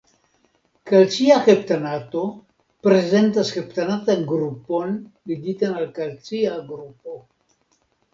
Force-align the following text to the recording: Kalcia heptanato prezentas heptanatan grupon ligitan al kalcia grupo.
Kalcia 0.91 1.35
heptanato 1.47 2.23
prezentas 2.87 3.51
heptanatan 3.59 4.23
grupon 4.31 4.95
ligitan 5.33 5.77
al 5.83 5.87
kalcia 5.99 6.57
grupo. 6.71 7.15